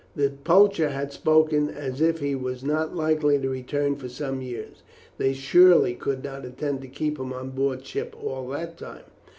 The 0.15 0.31
poacher 0.31 0.89
had 0.89 1.13
spoken 1.13 1.69
as 1.69 2.01
if 2.01 2.21
he 2.21 2.33
was 2.33 2.63
not 2.63 2.95
likely 2.95 3.37
to 3.37 3.47
return 3.47 3.95
for 3.95 4.09
some 4.09 4.41
years. 4.41 4.81
They 5.19 5.31
surely 5.33 5.93
could 5.93 6.23
not 6.23 6.43
intend 6.43 6.81
to 6.81 6.87
keep 6.87 7.19
him 7.19 7.31
on 7.31 7.51
board 7.51 7.85
ship 7.85 8.15
all 8.19 8.47
that 8.49 8.79
time. 8.79 9.03